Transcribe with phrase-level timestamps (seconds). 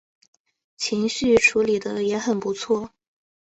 [0.77, 2.89] 情绪处理的也很不错